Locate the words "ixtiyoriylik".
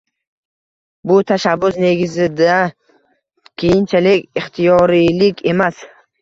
4.43-5.47